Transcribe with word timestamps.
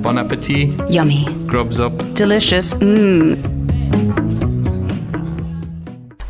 Bon 0.00 0.16
appetit. 0.16 0.70
Yummy. 0.88 1.26
Grubs 1.46 1.78
up. 1.78 1.96
Delicious. 2.14 2.74
Mmm. 2.74 3.36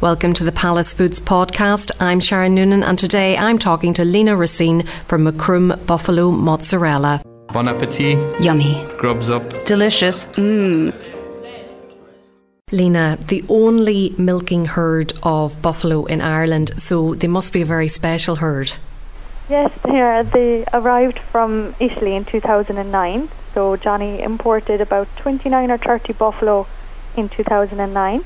Welcome 0.00 0.32
to 0.34 0.44
the 0.44 0.52
Palace 0.52 0.92
Foods 0.92 1.20
podcast. 1.20 1.92
I'm 2.00 2.18
Sharon 2.18 2.54
Noonan, 2.54 2.82
and 2.82 2.98
today 2.98 3.36
I'm 3.36 3.58
talking 3.58 3.94
to 3.94 4.04
Lina 4.04 4.36
Racine 4.36 4.84
from 5.06 5.24
Macroom 5.24 5.78
Buffalo 5.86 6.30
Mozzarella. 6.30 7.22
Bon 7.52 7.68
appetit. 7.68 8.18
Yummy. 8.40 8.84
Grubs 8.98 9.30
up. 9.30 9.64
Delicious. 9.64 10.26
Mmm. 10.26 10.92
Lina, 12.72 13.18
the 13.28 13.44
only 13.48 14.14
milking 14.18 14.64
herd 14.64 15.12
of 15.22 15.60
buffalo 15.60 16.06
in 16.06 16.20
Ireland, 16.20 16.72
so 16.78 17.14
they 17.14 17.28
must 17.28 17.52
be 17.52 17.62
a 17.62 17.66
very 17.66 17.88
special 17.88 18.36
herd. 18.36 18.72
Yes, 19.50 19.70
they 19.84 20.00
are. 20.00 20.24
They 20.24 20.64
arrived 20.72 21.18
from 21.18 21.74
Italy 21.78 22.16
in 22.16 22.24
2009. 22.24 23.28
So 23.54 23.76
Johnny 23.76 24.22
imported 24.22 24.80
about 24.80 25.08
29 25.16 25.70
or 25.70 25.78
30 25.78 26.12
buffalo 26.14 26.66
in 27.16 27.28
2009, 27.28 28.24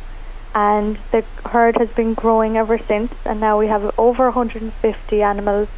and 0.55 0.99
the 1.11 1.25
herd 1.45 1.77
has 1.79 1.91
been 1.91 2.15
growing 2.15 2.57
ever 2.57 2.79
since. 2.79 3.13
And 3.25 3.41
now 3.41 3.59
we 3.59 3.67
have 3.67 3.99
over 3.99 4.25
150 4.27 5.23
animals, 5.23 5.69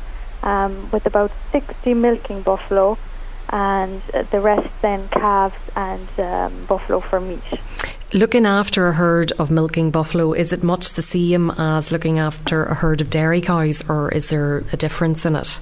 um, 0.42 0.90
with 0.90 1.06
about 1.06 1.32
60 1.52 1.94
milking 1.94 2.42
buffalo, 2.42 2.98
and 3.48 4.02
the 4.30 4.40
rest 4.40 4.68
then 4.82 5.08
calves 5.08 5.56
and 5.74 6.08
um, 6.18 6.66
buffalo 6.66 7.00
for 7.00 7.20
meat. 7.20 7.42
Looking 8.12 8.46
after 8.46 8.88
a 8.88 8.92
herd 8.92 9.32
of 9.32 9.50
milking 9.50 9.90
buffalo, 9.90 10.32
is 10.32 10.52
it 10.52 10.62
much 10.62 10.94
the 10.94 11.02
same 11.02 11.50
as 11.52 11.92
looking 11.92 12.18
after 12.18 12.64
a 12.64 12.74
herd 12.74 13.00
of 13.00 13.10
dairy 13.10 13.40
cows, 13.40 13.82
or 13.88 14.10
is 14.10 14.30
there 14.30 14.64
a 14.72 14.76
difference 14.76 15.26
in 15.26 15.36
it? 15.36 15.60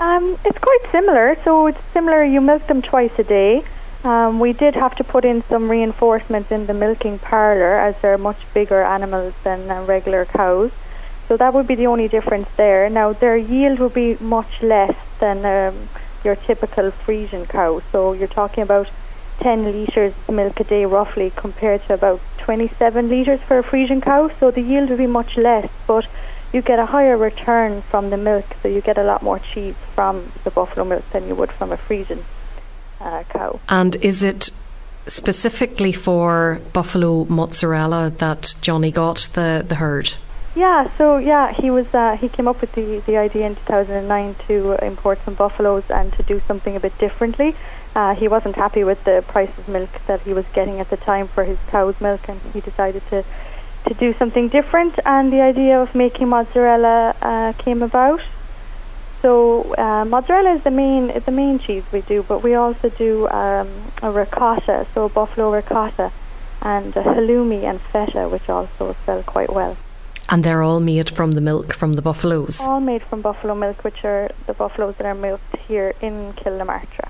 Um, 0.00 0.38
it's 0.44 0.58
quite 0.58 0.80
similar. 0.90 1.36
So 1.44 1.66
it's 1.66 1.80
similar. 1.92 2.24
You 2.24 2.40
milk 2.40 2.66
them 2.66 2.82
twice 2.82 3.18
a 3.18 3.24
day. 3.24 3.64
Um, 4.02 4.38
we 4.38 4.52
did 4.52 4.74
have 4.74 4.94
to 4.96 5.04
put 5.04 5.24
in 5.24 5.42
some 5.42 5.70
reinforcements 5.70 6.50
in 6.50 6.66
the 6.66 6.74
milking 6.74 7.18
parlour 7.18 7.78
as 7.78 7.98
they're 8.02 8.18
much 8.18 8.36
bigger 8.52 8.82
animals 8.82 9.32
than 9.44 9.70
uh, 9.70 9.82
regular 9.84 10.26
cows. 10.26 10.72
So 11.26 11.38
that 11.38 11.54
would 11.54 11.66
be 11.66 11.74
the 11.74 11.86
only 11.86 12.08
difference 12.08 12.48
there. 12.56 12.90
Now 12.90 13.14
their 13.14 13.36
yield 13.36 13.78
would 13.78 13.94
be 13.94 14.16
much 14.20 14.62
less 14.62 14.94
than 15.20 15.46
um, 15.46 15.88
your 16.22 16.36
typical 16.36 16.90
Friesian 16.90 17.48
cow. 17.48 17.80
So 17.92 18.12
you're 18.12 18.28
talking 18.28 18.62
about 18.62 18.90
10 19.40 19.64
litres 19.64 20.12
of 20.28 20.34
milk 20.34 20.60
a 20.60 20.64
day 20.64 20.84
roughly 20.84 21.32
compared 21.34 21.82
to 21.86 21.94
about 21.94 22.20
27 22.38 23.08
litres 23.08 23.40
for 23.40 23.58
a 23.58 23.62
Friesian 23.62 24.02
cow. 24.02 24.28
So 24.38 24.50
the 24.50 24.60
yield 24.60 24.90
would 24.90 24.98
be 24.98 25.06
much 25.06 25.38
less, 25.38 25.70
but 25.86 26.06
you 26.54 26.62
get 26.62 26.78
a 26.78 26.86
higher 26.86 27.16
return 27.16 27.82
from 27.82 28.10
the 28.10 28.16
milk, 28.16 28.46
so 28.62 28.68
you 28.68 28.80
get 28.80 28.96
a 28.96 29.02
lot 29.02 29.22
more 29.22 29.40
cheese 29.40 29.74
from 29.94 30.30
the 30.44 30.50
buffalo 30.50 30.84
milk 30.84 31.04
than 31.10 31.26
you 31.26 31.34
would 31.34 31.50
from 31.50 31.72
a 31.72 31.76
Friesian 31.76 32.22
uh, 33.00 33.24
cow. 33.28 33.58
And 33.68 33.96
is 33.96 34.22
it 34.22 34.50
specifically 35.06 35.92
for 35.92 36.60
buffalo 36.72 37.24
mozzarella 37.24 38.10
that 38.18 38.54
Johnny 38.60 38.92
got 38.92 39.28
the, 39.32 39.64
the 39.66 39.74
herd? 39.74 40.14
Yeah, 40.54 40.88
so 40.96 41.18
yeah, 41.18 41.52
he 41.52 41.72
was 41.72 41.92
uh, 41.92 42.16
he 42.16 42.28
came 42.28 42.46
up 42.46 42.60
with 42.60 42.72
the, 42.72 43.02
the 43.04 43.16
idea 43.16 43.46
in 43.48 43.56
2009 43.56 44.36
to 44.46 44.84
import 44.84 45.18
some 45.24 45.34
buffaloes 45.34 45.90
and 45.90 46.12
to 46.12 46.22
do 46.22 46.40
something 46.46 46.76
a 46.76 46.80
bit 46.80 46.96
differently. 46.98 47.56
Uh, 47.96 48.14
he 48.14 48.28
wasn't 48.28 48.54
happy 48.54 48.84
with 48.84 49.02
the 49.02 49.24
price 49.26 49.50
of 49.58 49.68
milk 49.68 49.90
that 50.06 50.20
he 50.22 50.32
was 50.32 50.44
getting 50.52 50.78
at 50.78 50.90
the 50.90 50.96
time 50.96 51.26
for 51.26 51.42
his 51.42 51.58
cow's 51.68 52.00
milk, 52.00 52.28
and 52.28 52.40
he 52.52 52.60
decided 52.60 53.04
to 53.08 53.24
to 53.86 53.94
do 53.94 54.14
something 54.14 54.48
different. 54.48 54.98
And 55.04 55.32
the 55.32 55.40
idea 55.40 55.80
of 55.80 55.94
making 55.94 56.28
mozzarella 56.28 57.14
uh, 57.20 57.52
came 57.58 57.82
about. 57.82 58.20
So 59.22 59.74
uh, 59.76 60.04
mozzarella 60.04 60.52
is 60.52 60.64
the 60.64 60.70
main 60.70 61.06
the 61.24 61.30
main 61.30 61.58
cheese 61.58 61.84
we 61.90 62.02
do, 62.02 62.22
but 62.22 62.42
we 62.42 62.54
also 62.54 62.90
do 62.90 63.26
um, 63.28 63.68
a 64.02 64.10
ricotta, 64.10 64.86
so 64.92 65.06
a 65.06 65.08
buffalo 65.08 65.50
ricotta, 65.50 66.12
and 66.60 66.94
a 66.94 67.02
halloumi 67.02 67.62
and 67.62 67.80
feta, 67.80 68.28
which 68.28 68.50
also 68.50 68.94
sell 69.06 69.22
quite 69.22 69.50
well. 69.50 69.78
And 70.28 70.44
they're 70.44 70.62
all 70.62 70.80
made 70.80 71.08
from 71.08 71.32
the 71.32 71.40
milk 71.40 71.72
from 71.72 71.94
the 71.94 72.02
buffaloes? 72.02 72.60
All 72.60 72.80
made 72.80 73.02
from 73.02 73.22
buffalo 73.22 73.54
milk, 73.54 73.82
which 73.82 74.04
are 74.04 74.30
the 74.46 74.52
buffaloes 74.52 74.96
that 74.96 75.06
are 75.06 75.14
milked 75.14 75.56
here 75.68 75.94
in 76.02 76.34
Kilnamartyra. 76.34 77.08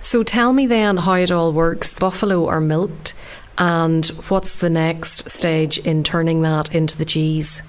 So 0.00 0.22
tell 0.22 0.52
me 0.52 0.66
then 0.66 0.98
how 0.98 1.14
it 1.14 1.32
all 1.32 1.52
works. 1.52 1.92
Buffalo 1.92 2.46
are 2.46 2.60
milked, 2.60 3.14
and 3.58 4.06
what's 4.28 4.56
the 4.56 4.70
next 4.70 5.28
stage 5.30 5.78
in 5.78 6.02
turning 6.02 6.42
that 6.42 6.74
into 6.74 6.96
the 6.96 7.04
cheese? 7.04 7.62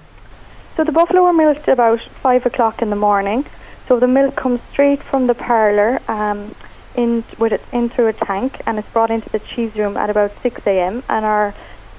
So 0.75 0.83
the 0.83 0.91
buffalo 0.91 1.23
are 1.25 1.33
milked 1.33 1.67
about 1.67 2.01
five 2.01 2.45
o'clock 2.45 2.81
in 2.81 2.89
the 2.89 2.95
morning. 2.95 3.45
So 3.87 3.99
the 3.99 4.07
milk 4.07 4.35
comes 4.35 4.61
straight 4.71 5.01
from 5.01 5.27
the 5.27 5.33
parlour 5.33 6.01
um, 6.07 6.53
in 6.95 7.23
with 7.39 7.53
it 7.53 7.61
in 7.71 7.89
through 7.89 8.07
a 8.07 8.13
tank, 8.13 8.61
and 8.65 8.77
it's 8.77 8.89
brought 8.89 9.11
into 9.11 9.29
the 9.29 9.39
cheese 9.39 9.75
room 9.75 9.97
at 9.97 10.09
about 10.09 10.31
six 10.41 10.65
a.m. 10.67 11.03
And 11.09 11.25
our 11.25 11.53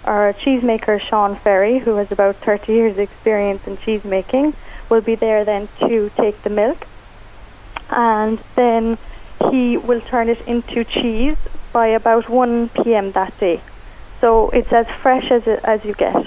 our 0.04 0.32
cheesemaker 0.32 1.00
Sean 1.00 1.36
Ferry, 1.36 1.78
who 1.78 1.96
has 1.96 2.10
about 2.12 2.36
30 2.36 2.72
years 2.72 2.98
experience 2.98 3.66
in 3.66 3.76
cheese 3.78 4.04
making, 4.04 4.54
will 4.88 5.00
be 5.00 5.14
there 5.14 5.44
then 5.44 5.68
to 5.80 6.10
take 6.16 6.42
the 6.42 6.50
milk 6.50 6.86
and 7.90 8.38
then 8.54 8.98
he 9.50 9.76
will 9.76 10.00
turn 10.00 10.28
it 10.28 10.40
into 10.46 10.84
cheese 10.84 11.36
by 11.72 11.88
about 11.88 12.28
1 12.28 12.68
p.m. 12.70 13.12
that 13.12 13.38
day. 13.38 13.60
So 14.20 14.50
it's 14.50 14.72
as 14.72 14.86
fresh 14.88 15.30
as 15.30 15.46
it, 15.46 15.60
as 15.64 15.84
you 15.84 15.94
get. 15.94 16.26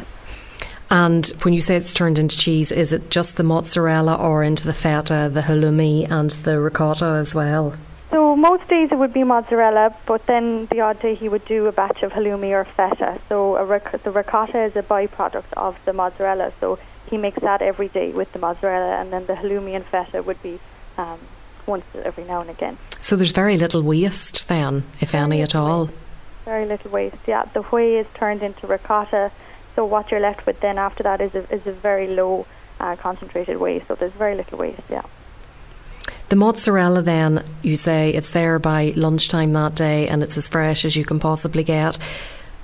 And 0.90 1.26
when 1.44 1.54
you 1.54 1.62
say 1.62 1.78
it's 1.78 1.94
turned 1.94 2.20
into 2.20 2.38
cheese, 2.38 2.70
is 2.70 2.92
it 2.92 3.10
just 3.10 3.38
the 3.38 3.44
mozzarella 3.44 4.16
or 4.16 4.44
into 4.44 4.66
the 4.66 4.74
feta, 4.74 5.30
the 5.32 5.42
halloumi, 5.42 6.12
and 6.12 6.32
the 6.32 6.60
ricotta 6.60 7.06
as 7.06 7.34
well? 7.34 7.76
So 8.10 8.36
most 8.36 8.68
days 8.68 8.92
it 8.92 8.98
would 8.98 9.14
be 9.14 9.24
mozzarella, 9.24 9.96
but 10.06 10.26
then 10.26 10.66
the 10.66 10.82
odd 10.82 11.00
day 11.02 11.16
he 11.16 11.30
would 11.30 11.46
do 11.46 11.68
a 11.68 11.72
batch 11.72 12.04
of 12.04 12.12
halloumi 12.12 12.52
or 12.52 12.66
feta. 12.66 13.22
So 13.30 13.64
ric- 13.64 14.04
the 14.04 14.12
ricotta 14.12 14.64
is 14.64 14.76
a 14.76 14.84
byproduct 14.84 15.54
of 15.56 15.78
the 15.86 15.94
mozzarella, 15.94 16.52
so 16.60 16.78
he 17.10 17.18
makes 17.18 17.40
that 17.40 17.62
every 17.62 17.88
day 17.88 18.12
with 18.12 18.34
the 18.34 18.40
mozzarella, 18.40 19.00
and 19.00 19.14
then 19.14 19.26
the 19.28 19.34
halloumi 19.34 19.78
and 19.78 19.86
feta 19.86 20.22
would 20.24 20.44
be 20.44 20.60
um, 20.98 21.20
once 21.66 21.86
every 22.04 22.26
now 22.26 22.42
and 22.42 22.50
again. 22.50 22.78
So 23.00 23.16
there's 23.16 23.32
very 23.32 23.58
little 23.58 23.82
waste 23.82 24.50
then, 24.50 24.84
if 25.00 25.16
any 25.16 25.42
at 25.42 25.56
all. 25.56 25.90
Very 26.46 26.66
little 26.66 26.92
waste. 26.92 27.18
Yeah, 27.28 27.46
the 27.54 27.62
whey 27.62 27.98
is 27.98 28.08
turned 28.14 28.44
into 28.44 28.68
ricotta, 28.68 29.32
so 29.76 29.86
what 29.86 30.12
you're 30.12 30.20
left 30.20 30.46
with 30.46 30.60
then 30.60 30.78
after 30.78 31.04
that 31.04 31.22
is 31.22 31.36
a, 31.36 31.54
is 31.54 31.66
a 31.68 31.72
very 31.72 32.08
low 32.08 32.46
uh, 32.80 32.96
concentrated 32.96 33.58
whey. 33.58 33.84
So 33.88 33.96
there's 33.96 34.12
very 34.14 34.36
little 34.36 34.58
waste. 34.58 34.82
Yeah. 34.90 35.04
The 36.30 36.36
mozzarella, 36.36 37.02
then, 37.02 37.44
you 37.62 37.76
say 37.76 38.12
it's 38.12 38.30
there 38.30 38.58
by 38.58 38.94
lunchtime 38.96 39.54
that 39.54 39.76
day 39.76 40.08
and 40.08 40.24
it's 40.24 40.38
as 40.38 40.48
fresh 40.48 40.86
as 40.86 40.96
you 40.96 41.04
can 41.04 41.20
possibly 41.20 41.64
get. 41.64 41.98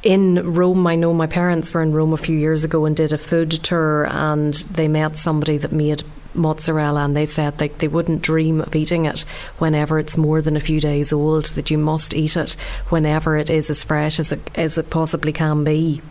In 0.04 0.54
Rome, 0.54 0.88
I 0.88 0.96
know 0.96 1.14
my 1.14 1.28
parents 1.28 1.74
were 1.74 1.82
in 1.82 1.92
Rome 1.92 2.14
a 2.14 2.18
few 2.18 2.38
years 2.38 2.64
ago 2.64 2.86
and 2.86 2.96
did 2.96 3.12
a 3.12 3.18
food 3.18 3.52
tour, 3.52 4.08
and 4.10 4.54
they 4.54 4.88
met 4.88 5.18
somebody 5.18 5.58
that 5.58 5.72
made 5.72 6.04
mozzarella, 6.38 7.04
and 7.04 7.16
they 7.16 7.26
said 7.26 7.58
they, 7.58 7.70
they 7.70 7.88
wouldn't 7.88 8.22
dream 8.22 8.62
of 8.62 8.76
eating 8.76 9.06
it 9.06 9.22
whenever 9.58 10.00
it's 10.00 10.18
more 10.18 10.42
than 10.42 10.56
a 10.56 10.62
few 10.62 10.80
days 10.80 11.12
old, 11.12 11.46
that 11.46 11.72
you 11.72 11.78
must 11.78 12.14
eat 12.14 12.36
it 12.36 12.54
whenever 12.90 13.36
it 13.38 13.50
is 13.50 13.70
as 13.70 13.84
fresh 13.84 14.20
as 14.20 14.32
it, 14.32 14.50
as 14.56 14.78
it 14.78 14.90
possibly 14.90 15.34
can 15.34 15.64
be. 15.64 16.02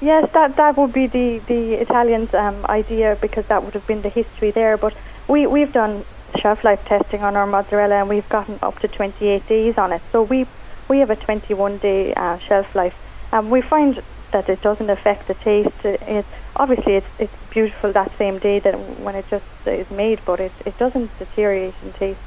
Yes, 0.00 0.30
that 0.32 0.56
that 0.56 0.76
would 0.76 0.92
be 0.92 1.06
the 1.06 1.38
the 1.46 1.74
Italians' 1.74 2.34
um, 2.34 2.66
idea 2.66 3.16
because 3.20 3.46
that 3.46 3.64
would 3.64 3.72
have 3.72 3.86
been 3.86 4.02
the 4.02 4.10
history 4.10 4.50
there. 4.50 4.76
But 4.76 4.94
we 5.26 5.46
we've 5.46 5.72
done 5.72 6.04
shelf 6.38 6.64
life 6.64 6.84
testing 6.84 7.22
on 7.22 7.34
our 7.34 7.46
mozzarella 7.46 7.94
and 7.96 8.08
we've 8.08 8.28
gotten 8.28 8.58
up 8.62 8.78
to 8.80 8.88
28 8.88 9.48
days 9.48 9.78
on 9.78 9.92
it. 9.92 10.02
So 10.12 10.22
we 10.22 10.46
we 10.88 10.98
have 10.98 11.10
a 11.10 11.16
21 11.16 11.78
day 11.78 12.12
uh, 12.14 12.38
shelf 12.38 12.74
life, 12.74 12.94
and 13.32 13.50
we 13.50 13.62
find 13.62 14.02
that 14.32 14.48
it 14.48 14.60
doesn't 14.62 14.90
affect 14.90 15.28
the 15.28 15.34
taste. 15.34 15.84
It, 15.84 16.02
it, 16.02 16.26
obviously 16.54 16.94
it's 16.96 17.06
it's 17.18 17.36
beautiful 17.50 17.92
that 17.92 18.16
same 18.16 18.38
day 18.38 18.58
that 18.60 18.74
when 19.00 19.14
it 19.14 19.26
just 19.28 19.44
is 19.66 19.90
made, 19.90 20.20
but 20.24 20.40
it 20.40 20.52
it 20.64 20.76
doesn't 20.78 21.16
deteriorate 21.18 21.74
in 21.82 21.92
taste 21.92 22.20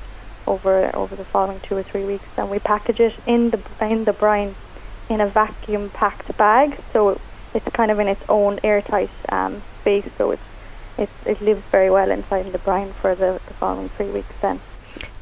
over 0.47 0.95
over 0.95 1.15
the 1.15 1.25
following 1.25 1.59
two 1.61 1.77
or 1.77 1.83
three 1.83 2.05
weeks. 2.05 2.25
And 2.38 2.49
we 2.49 2.59
package 2.59 2.99
it 2.99 3.15
in 3.25 3.50
the 3.51 3.62
in 3.81 4.06
the 4.06 4.13
brine 4.13 4.56
in 5.09 5.21
a 5.21 5.27
vacuum 5.27 5.89
packed 5.89 6.38
bag, 6.38 6.77
so 6.94 7.19
it's 7.53 7.68
kind 7.69 7.91
of 7.91 8.00
in 8.00 8.07
its 8.07 8.21
own 8.29 8.59
airtight 8.63 9.09
um, 9.29 9.62
space, 9.81 10.07
so 10.18 10.31
it's 10.31 10.44
it, 10.97 11.09
it 11.25 11.41
lives 11.41 11.62
very 11.71 11.89
well 11.89 12.12
inside 12.12 12.51
the 12.51 12.57
brine 12.59 12.91
for 12.94 13.15
the, 13.15 13.39
the 13.47 13.53
following 13.53 13.89
three 13.89 14.09
weeks 14.09 14.33
then. 14.41 14.59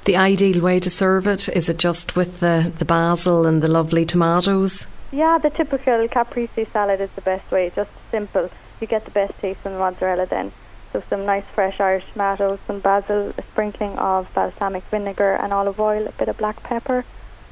The 0.06 0.18
ideal 0.18 0.62
way 0.62 0.80
to 0.80 0.90
serve 0.90 1.28
it 1.28 1.50
is 1.50 1.70
it 1.70 1.78
just 1.78 2.16
with 2.16 2.40
the, 2.40 2.72
the 2.76 2.86
basil 2.86 3.46
and 3.46 3.62
the 3.62 3.68
lovely 3.68 4.06
tomatoes? 4.06 4.88
Yeah, 5.12 5.38
the 5.38 5.50
typical 5.50 6.08
caprese 6.08 6.66
salad 6.72 7.00
is 7.00 7.10
the 7.12 7.22
best 7.22 7.50
way, 7.52 7.72
just 7.76 7.92
simple. 8.12 8.50
You 8.82 8.88
get 8.88 9.06
the 9.06 9.12
best 9.12 9.40
taste 9.40 9.62
from 9.62 9.74
the 9.74 9.80
mozzarella 9.80 10.26
then. 10.26 10.52
So 10.92 11.04
some 11.10 11.26
nice 11.26 11.46
fresh 11.54 11.80
Irish 11.80 12.06
tomatoes, 12.12 12.60
some 12.68 12.80
basil, 12.80 13.34
a 13.38 13.42
sprinkling 13.42 13.98
of 13.98 14.34
balsamic 14.34 14.84
vinegar 14.86 15.34
and 15.34 15.54
olive 15.54 15.80
oil, 15.80 16.08
a 16.08 16.12
bit 16.14 16.28
of 16.28 16.38
black 16.38 16.62
pepper, 16.64 17.06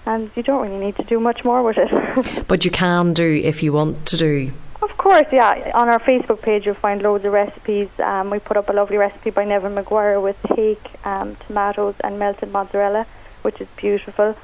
and 0.05 0.31
you 0.35 0.43
don't 0.43 0.61
really 0.61 0.83
need 0.83 0.95
to 0.97 1.03
do 1.03 1.19
much 1.19 1.43
more 1.43 1.63
with 1.63 1.77
it. 1.77 2.45
but 2.47 2.65
you 2.65 2.71
can 2.71 3.13
do 3.13 3.41
if 3.43 3.63
you 3.63 3.73
want 3.73 4.05
to 4.07 4.17
do. 4.17 4.51
Of 4.81 4.97
course, 4.97 5.25
yeah. 5.31 5.71
On 5.73 5.89
our 5.89 5.99
Facebook 5.99 6.41
page, 6.41 6.65
you'll 6.65 6.75
find 6.75 7.01
loads 7.01 7.25
of 7.25 7.33
recipes. 7.33 7.89
Um, 7.99 8.29
we 8.29 8.39
put 8.39 8.57
up 8.57 8.69
a 8.69 8.73
lovely 8.73 8.97
recipe 8.97 9.29
by 9.31 9.45
Neven 9.45 9.73
Maguire 9.73 10.19
with 10.19 10.37
hake, 10.55 10.91
um, 11.05 11.35
tomatoes, 11.47 11.95
and 12.03 12.19
melted 12.19 12.51
mozzarella, 12.51 13.07
which 13.41 13.61
is 13.61 13.67
beautiful. 13.77 14.35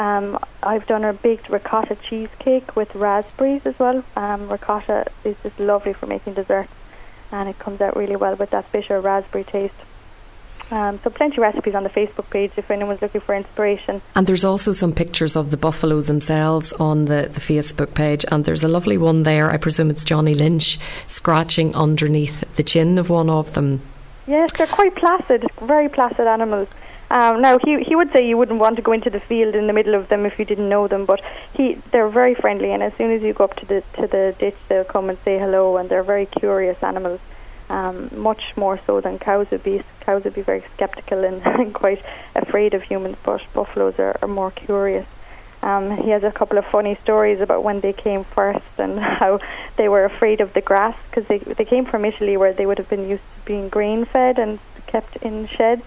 Um, 0.00 0.38
I've 0.62 0.86
done 0.86 1.04
a 1.04 1.12
baked 1.12 1.50
ricotta 1.50 1.94
cheesecake 1.94 2.74
with 2.74 2.94
raspberries 2.94 3.66
as 3.66 3.78
well. 3.78 4.02
Um, 4.16 4.48
ricotta 4.48 5.10
is 5.24 5.36
just 5.42 5.60
lovely 5.60 5.92
for 5.92 6.06
making 6.06 6.34
desserts, 6.34 6.72
and 7.30 7.50
it 7.50 7.58
comes 7.58 7.82
out 7.82 7.96
really 7.96 8.16
well 8.16 8.34
with 8.34 8.48
that 8.48 8.72
bitter 8.72 8.98
raspberry 8.98 9.44
taste. 9.44 9.74
Um, 10.70 11.00
so 11.04 11.10
plenty 11.10 11.36
of 11.36 11.42
recipes 11.42 11.74
on 11.74 11.82
the 11.82 11.90
Facebook 11.90 12.30
page 12.30 12.52
if 12.56 12.70
anyone's 12.70 13.02
looking 13.02 13.20
for 13.20 13.34
inspiration. 13.34 14.00
And 14.14 14.26
there's 14.26 14.44
also 14.44 14.72
some 14.72 14.94
pictures 14.94 15.36
of 15.36 15.50
the 15.50 15.58
buffaloes 15.58 16.06
themselves 16.06 16.72
on 16.74 17.04
the, 17.04 17.28
the 17.30 17.40
Facebook 17.40 17.92
page. 17.92 18.24
And 18.30 18.46
there's 18.46 18.64
a 18.64 18.68
lovely 18.68 18.96
one 18.96 19.24
there. 19.24 19.50
I 19.50 19.58
presume 19.58 19.90
it's 19.90 20.04
Johnny 20.04 20.32
Lynch 20.32 20.78
scratching 21.08 21.74
underneath 21.74 22.54
the 22.54 22.62
chin 22.62 22.98
of 22.98 23.10
one 23.10 23.28
of 23.28 23.52
them. 23.54 23.82
Yes, 24.28 24.52
they're 24.52 24.68
quite 24.68 24.94
placid, 24.94 25.44
very 25.60 25.88
placid 25.88 26.26
animals. 26.28 26.68
Um, 27.10 27.42
now 27.42 27.58
he 27.58 27.82
he 27.82 27.96
would 27.96 28.12
say 28.12 28.28
you 28.28 28.36
wouldn't 28.36 28.60
want 28.60 28.76
to 28.76 28.82
go 28.82 28.92
into 28.92 29.10
the 29.10 29.18
field 29.18 29.56
in 29.56 29.66
the 29.66 29.72
middle 29.72 29.96
of 29.96 30.08
them 30.08 30.24
if 30.26 30.38
you 30.38 30.44
didn't 30.44 30.68
know 30.68 30.86
them, 30.86 31.06
but 31.06 31.20
he 31.54 31.74
they're 31.90 32.08
very 32.08 32.34
friendly, 32.34 32.70
and 32.72 32.82
as 32.82 32.94
soon 32.94 33.10
as 33.10 33.20
you 33.22 33.32
go 33.32 33.44
up 33.44 33.56
to 33.56 33.66
the 33.66 33.82
to 33.94 34.06
the 34.06 34.34
ditch, 34.38 34.56
they'll 34.68 34.84
come 34.84 35.10
and 35.10 35.18
say 35.24 35.38
hello, 35.38 35.76
and 35.76 35.88
they're 35.88 36.04
very 36.04 36.26
curious 36.26 36.80
animals 36.84 37.20
um, 37.70 38.10
much 38.12 38.56
more 38.56 38.78
so 38.86 39.00
than 39.00 39.18
cows 39.18 39.50
would 39.50 39.62
be. 39.62 39.82
Cows 40.00 40.24
would 40.24 40.34
be 40.34 40.42
very 40.42 40.64
skeptical 40.74 41.24
and, 41.24 41.42
and 41.44 41.72
quite 41.72 42.02
afraid 42.34 42.74
of 42.74 42.82
humans, 42.82 43.16
but 43.24 43.42
buffaloes 43.54 43.98
are, 43.98 44.16
are 44.22 44.28
more 44.28 44.50
curious. 44.50 45.06
Um, 45.62 45.96
he 45.96 46.10
has 46.10 46.24
a 46.24 46.32
couple 46.32 46.58
of 46.58 46.64
funny 46.66 46.94
stories 47.02 47.40
about 47.40 47.62
when 47.62 47.80
they 47.80 47.92
came 47.92 48.24
first 48.24 48.64
and 48.78 48.98
how 49.20 49.40
they 49.76 49.88
were 49.88 50.04
afraid 50.04 50.40
of 50.40 50.52
the 50.54 50.60
grass 50.60 50.96
because 51.10 51.26
they 51.28 51.38
they 51.38 51.64
came 51.64 51.84
from 51.84 52.04
Italy 52.04 52.36
where 52.36 52.52
they 52.52 52.66
would 52.66 52.78
have 52.78 52.88
been 52.88 53.08
used 53.08 53.22
to 53.22 53.40
being 53.44 53.68
grain 53.68 54.04
fed 54.04 54.38
and 54.38 54.58
kept 54.86 55.16
in 55.16 55.46
sheds. 55.46 55.82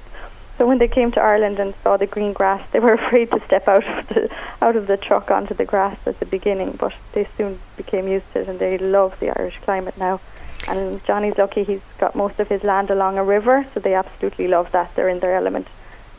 So 0.57 0.67
when 0.67 0.77
they 0.77 0.87
came 0.87 1.11
to 1.13 1.21
Ireland 1.21 1.59
and 1.59 1.73
saw 1.83 1.97
the 1.97 2.05
green 2.05 2.33
grass, 2.33 2.67
they 2.71 2.79
were 2.79 2.93
afraid 3.01 3.31
to 3.31 3.43
step 3.45 3.67
out 3.67 3.85
of 3.85 4.07
the 4.07 4.29
out 4.61 4.75
of 4.75 4.87
the 4.87 4.97
truck 4.97 5.31
onto 5.31 5.53
the 5.53 5.65
grass 5.65 5.97
at 6.05 6.19
the 6.19 6.25
beginning, 6.25 6.71
but 6.79 6.93
they 7.13 7.27
soon 7.37 7.59
became 7.77 8.07
used 8.07 8.31
to 8.33 8.41
it 8.41 8.47
and 8.47 8.59
they 8.59 8.77
love 8.77 9.19
the 9.19 9.37
Irish 9.37 9.57
climate 9.61 9.97
now. 9.97 10.19
And 10.67 11.03
Johnny's 11.05 11.37
lucky 11.37 11.63
he's 11.63 11.81
got 11.97 12.15
most 12.15 12.39
of 12.39 12.47
his 12.47 12.63
land 12.63 12.89
along 12.89 13.17
a 13.17 13.23
river, 13.23 13.65
so 13.73 13.79
they 13.79 13.95
absolutely 13.95 14.47
love 14.47 14.71
that. 14.71 14.95
They're 14.95 15.09
in 15.09 15.19
their 15.19 15.35
element 15.35 15.67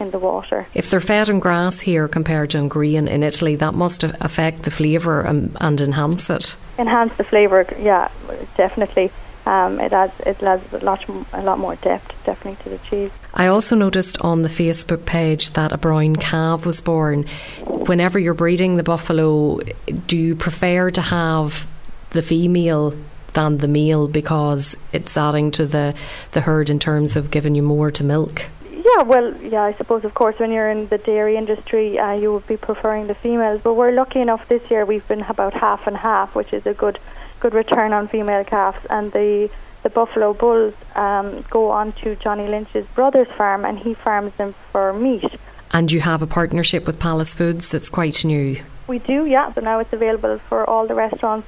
in 0.01 0.11
the 0.11 0.19
water. 0.19 0.67
If 0.75 0.91
they're 0.91 1.01
fed 1.01 1.31
on 1.31 1.39
grass 1.41 1.81
here 1.81 2.09
compared 2.09 2.51
to 2.51 2.69
green 2.69 3.09
in 3.09 3.23
Italy, 3.23 3.57
that 3.57 3.75
must 3.75 4.05
affect 4.05 4.65
the 4.65 4.71
flavour 4.71 5.23
and, 5.23 5.57
and 5.61 5.81
enhance 5.81 6.29
it. 6.29 6.57
Enhance 6.79 7.17
the 7.17 7.25
flavour, 7.25 7.67
yeah, 7.79 8.11
definitely. 8.57 9.11
Um, 9.47 9.79
it 9.79 9.93
adds 9.93 10.19
it 10.21 10.43
adds 10.43 10.73
a 10.73 10.79
lot 10.79 11.05
a 11.33 11.43
lot 11.43 11.59
more 11.59 11.77
depth, 11.77 12.15
definitely, 12.25 12.63
to 12.65 12.71
the 12.71 12.79
cheese. 12.89 13.11
I 13.35 13.47
also 13.49 13.77
noticed 13.77 14.21
on 14.23 14.43
the 14.43 14.49
Facebook 14.49 15.05
page 15.05 15.51
that 15.51 15.73
a 15.73 15.79
brown 15.79 16.17
calf 16.17 16.65
was 16.65 16.81
born. 16.81 17.27
Whenever 17.67 18.19
you're 18.19 18.35
breeding 18.35 18.77
the 18.77 18.83
buffalo, 18.83 19.61
do 20.07 20.17
you 20.17 20.35
prefer 20.35 20.91
to 20.91 21.01
have 21.03 21.67
the 22.11 22.23
female 22.23 22.95
than 23.35 23.59
the 23.59 23.69
male 23.69 24.09
because 24.09 24.77
it's 24.93 25.17
adding 25.17 25.51
to 25.51 25.67
the, 25.67 25.95
the 26.33 26.41
herd 26.41 26.71
in 26.71 26.79
terms 26.79 27.17
of 27.17 27.31
giving 27.31 27.55
you 27.55 27.63
more 27.63 27.91
to 27.91 28.03
milk? 28.03 28.47
Yeah, 28.71 29.03
well, 29.03 29.35
yeah, 29.43 29.63
I 29.63 29.75
suppose, 29.75 30.05
of 30.05 30.15
course, 30.15 30.39
when 30.39 30.53
you're 30.53 30.71
in 30.71 30.89
the 30.89 30.99
dairy 30.99 31.37
industry, 31.37 31.99
uh, 31.99 32.13
you 32.13 32.33
would 32.33 32.47
be 32.47 32.57
preferring 32.57 33.09
the 33.09 33.15
females. 33.15 33.61
But 33.63 33.75
we're 33.75 33.93
lucky 33.93 34.21
enough 34.21 34.47
this 34.49 34.71
year; 34.71 34.85
we've 34.85 35.07
been 35.09 35.23
about 35.23 35.53
half 35.55 35.87
and 35.87 35.97
half, 35.97 36.35
which 36.35 36.53
is 36.53 36.65
a 36.67 36.75
good, 36.75 36.99
good 37.45 37.55
return 37.55 37.93
on 37.93 38.09
female 38.09 38.45
calves. 38.45 38.85
And 38.89 39.13
the 39.13 39.51
the 39.83 39.91
buffalo 39.91 40.33
bulls 40.33 40.73
um, 40.95 41.45
go 41.51 41.71
on 41.71 41.93
to 41.93 42.17
Johnny 42.17 42.49
Lynch's 42.49 42.87
brother's 42.95 43.29
farm, 43.37 43.67
and 43.67 43.79
he 43.79 43.93
farms 43.93 44.33
them 44.37 44.55
for 44.73 44.95
meat. 44.95 45.31
And 45.73 45.93
you 45.93 46.01
have 46.01 46.23
a 46.23 46.27
partnership 46.27 46.87
with 46.87 46.99
Palace 46.99 47.35
Foods 47.35 47.69
that's 47.69 47.91
quite 47.91 48.25
new. 48.25 48.63
We 48.87 48.99
do, 48.99 49.27
yeah. 49.27 49.53
So 49.53 49.61
now 49.61 49.79
it's 49.81 49.93
available 49.93 50.39
for 50.49 50.69
all 50.69 50.87
the 50.87 50.95
restaurants 50.95 51.47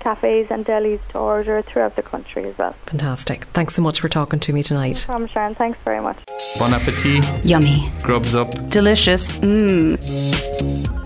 cafes 0.00 0.46
and 0.50 0.64
delis 0.64 1.00
to 1.08 1.18
order 1.18 1.62
throughout 1.62 1.96
the 1.96 2.02
country 2.02 2.44
as 2.44 2.56
well. 2.58 2.72
Fantastic. 2.86 3.44
Thanks 3.46 3.74
so 3.74 3.82
much 3.82 4.00
for 4.00 4.08
talking 4.08 4.38
to 4.40 4.52
me 4.52 4.62
tonight. 4.62 5.04
No 5.08 5.12
problem, 5.12 5.28
Sharon. 5.28 5.54
Thanks 5.54 5.78
very 5.84 6.00
much. 6.00 6.18
Bon 6.58 6.74
appetit. 6.74 7.24
Yummy. 7.44 7.90
Grubs 8.02 8.34
up. 8.34 8.50
Delicious. 8.68 9.30
Mmm. 9.32 10.97